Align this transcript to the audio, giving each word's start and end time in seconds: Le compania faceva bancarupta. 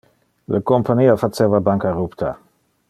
Le 0.53 0.61
compania 0.71 1.17
faceva 1.25 1.61
bancarupta. 1.71 2.35